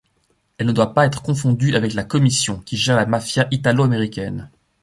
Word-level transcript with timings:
Elle 0.57 0.65
ne 0.65 0.71
doit 0.71 0.95
pas 0.95 1.05
être 1.05 1.21
confondue 1.21 1.75
avec 1.75 1.93
la 1.93 2.03
Commission, 2.03 2.57
qui 2.65 2.75
gère 2.75 2.95
la 2.95 3.05
mafia 3.05 3.47
italo-américaine. 3.51 4.49